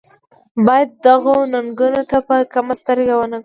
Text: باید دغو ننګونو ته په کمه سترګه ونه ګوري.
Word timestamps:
باید 0.65 0.89
دغو 1.05 1.35
ننګونو 1.53 2.01
ته 2.09 2.17
په 2.27 2.35
کمه 2.53 2.73
سترګه 2.81 3.13
ونه 3.17 3.35
ګوري. 3.35 3.39